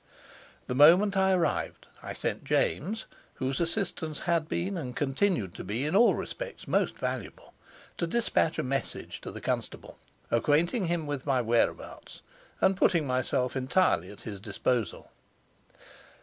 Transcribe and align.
The 0.65 0.73
moment 0.73 1.15
I 1.15 1.29
had 1.29 1.37
arrived, 1.37 1.85
I 2.01 2.13
sent 2.13 2.43
James, 2.43 3.05
whose 3.35 3.59
assistance 3.59 4.21
had 4.21 4.49
been, 4.49 4.75
and 4.75 4.95
continued 4.95 5.53
to 5.53 5.63
be, 5.63 5.85
in 5.85 5.95
all 5.95 6.15
respects 6.15 6.67
most 6.67 6.95
valuable, 6.95 7.53
to 7.99 8.07
despatch 8.07 8.57
a 8.57 8.63
message 8.63 9.21
to 9.21 9.29
the 9.31 9.41
constable, 9.41 9.99
acquainting 10.31 10.85
him 10.85 11.05
with 11.05 11.27
my 11.27 11.39
whereabouts, 11.39 12.23
and 12.61 12.75
putting 12.75 13.05
myself 13.05 13.55
entirely 13.55 14.09
at 14.09 14.21
his 14.21 14.39
disposal. 14.39 15.11